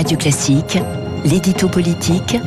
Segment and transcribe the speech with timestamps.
[0.00, 0.78] Radio Classique,
[1.26, 2.38] l'édito politique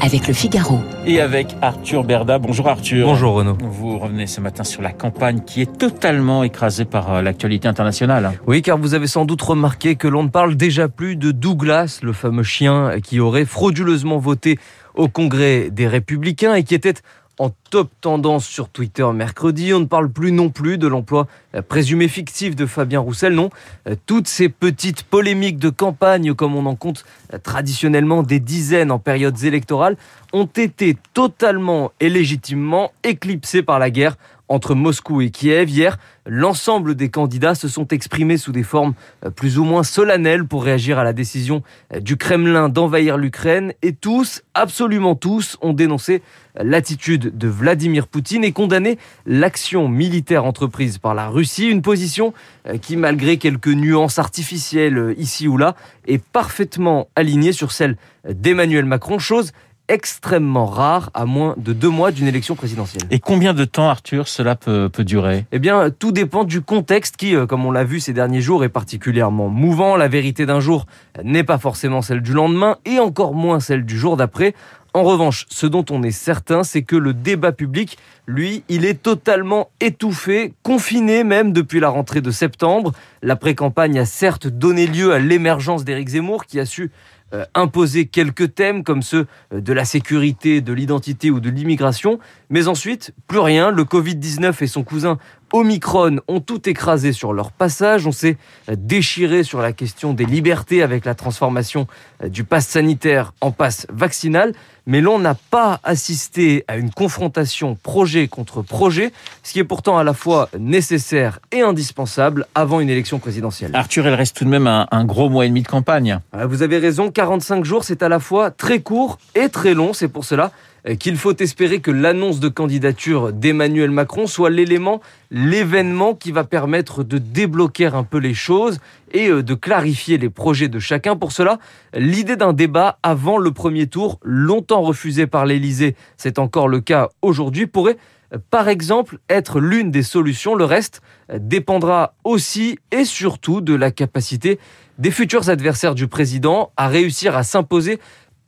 [0.00, 0.78] avec le Figaro.
[1.04, 2.38] Et avec Arthur Berda.
[2.38, 3.04] Bonjour Arthur.
[3.04, 3.58] Bonjour Renaud.
[3.60, 8.30] Vous revenez ce matin sur la campagne qui est totalement écrasée par euh, l'actualité internationale.
[8.46, 11.98] Oui, car vous avez sans doute remarqué que l'on ne parle déjà plus de Douglas,
[12.04, 14.60] le fameux chien qui aurait frauduleusement voté
[14.94, 16.94] au Congrès des Républicains et qui était
[17.40, 19.72] en top tendance sur Twitter mercredi.
[19.72, 23.48] On ne parle plus non plus de l'emploi euh, présumé fictif de Fabien Roussel, non.
[23.88, 28.90] Euh, toutes ces petites polémiques de campagne, comme on en compte euh, traditionnellement des dizaines
[28.90, 29.96] en périodes électorales,
[30.34, 34.16] ont été totalement et légitimement éclipsées par la guerre
[34.50, 35.70] entre Moscou et Kiev.
[35.70, 35.96] Hier,
[36.26, 40.64] l'ensemble des candidats se sont exprimés sous des formes euh, plus ou moins solennelles pour
[40.64, 41.62] réagir à la décision
[41.94, 43.72] euh, du Kremlin d'envahir l'Ukraine.
[43.80, 46.20] Et tous, absolument tous, ont dénoncé
[46.58, 51.68] euh, l'attitude de Vladimir Poutine et condamné l'action militaire entreprise par la Russie.
[51.68, 52.34] Une position
[52.82, 57.96] qui, malgré quelques nuances artificielles ici ou là, est parfaitement alignée sur celle
[58.28, 59.52] d'Emmanuel Macron, chose
[59.90, 63.02] extrêmement rare à moins de deux mois d'une élection présidentielle.
[63.10, 65.46] Et combien de temps, Arthur, cela peut, peut durer?
[65.50, 68.62] Eh bien, tout dépend du contexte qui, euh, comme on l'a vu ces derniers jours,
[68.64, 69.96] est particulièrement mouvant.
[69.96, 70.86] La vérité d'un jour
[71.24, 74.54] n'est pas forcément celle du lendemain et encore moins celle du jour d'après.
[74.92, 77.96] En revanche, ce dont on est certain, c'est que le débat public,
[78.26, 82.92] lui, il est totalement étouffé, confiné même depuis la rentrée de septembre.
[83.22, 86.90] La pré-campagne a certes donné lieu à l'émergence d'Éric Zemmour, qui a su
[87.32, 92.18] euh, imposer quelques thèmes comme ceux euh, de la sécurité, de l'identité ou de l'immigration,
[92.48, 93.70] mais ensuite, plus rien.
[93.70, 95.18] Le Covid-19 et son cousin
[95.52, 98.06] Omicron ont tout écrasé sur leur passage.
[98.06, 98.36] On s'est
[98.68, 101.86] euh, déchiré sur la question des libertés avec la transformation
[102.26, 104.52] du pass sanitaire en passe vaccinal.
[104.86, 109.12] Mais l'on n'a pas assisté à une confrontation projet contre projet,
[109.42, 113.70] ce qui est pourtant à la fois nécessaire et indispensable avant une élection présidentielle.
[113.74, 116.18] Arthur, il reste tout de même un, un gros mois et demi de campagne.
[116.32, 119.92] Vous avez raison, 45 jours, c'est à la fois très court et très long.
[119.92, 125.00] C'est pour cela euh, qu'il faut espérer que l'annonce de candidature d'Emmanuel Macron soit l'élément,
[125.30, 128.78] l'événement qui va permettre de débloquer un peu les choses
[129.12, 131.16] et euh, de clarifier les projets de chacun.
[131.16, 131.58] Pour cela,
[131.94, 137.08] l'idée d'un débat avant le premier tour, longtemps refusé par l'Élysée, c'est encore le cas
[137.22, 137.96] aujourd'hui, pourrait
[138.32, 140.54] euh, par exemple être l'une des solutions.
[140.54, 141.02] Le reste
[141.38, 144.58] dépendra aussi et surtout de la capacité
[144.98, 147.98] des futurs adversaires du président à réussir à s'imposer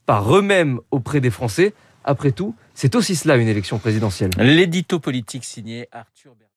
[0.07, 1.73] par eux-mêmes auprès des Français.
[2.05, 4.31] Après tout, c'est aussi cela une élection présidentielle.